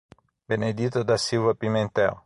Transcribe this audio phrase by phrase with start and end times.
[0.49, 2.17] Benedita da Silva Pimentel